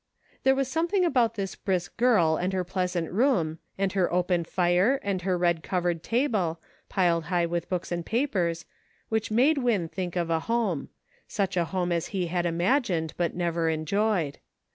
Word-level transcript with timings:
There 0.41 0.55
was 0.55 0.67
something 0.67 1.05
about 1.05 1.35
this 1.35 1.53
brisk 1.55 1.95
girl 1.95 2.35
and 2.35 2.53
her 2.53 2.63
pleasant 2.63 3.11
room, 3.11 3.59
and 3.77 3.93
her 3.93 4.11
open 4.11 4.45
fire, 4.45 4.99
and 5.03 5.21
her 5.21 5.37
red 5.37 5.61
covered 5.61 6.01
table, 6.01 6.59
piled 6.89 7.25
high 7.25 7.45
with 7.45 7.69
books 7.69 7.91
and 7.91 8.03
papers, 8.03 8.65
which 9.09 9.29
made 9.29 9.59
Win 9.59 9.87
think 9.87 10.15
of 10.15 10.31
a 10.31 10.39
home; 10.49 10.89
such 11.27 11.55
a 11.55 11.65
home 11.65 11.91
as 11.91 12.07
he 12.07 12.25
had 12.25 12.47
imagined, 12.47 13.13
but 13.15 13.35
never 13.35 13.69
enjoyed. 13.69 14.39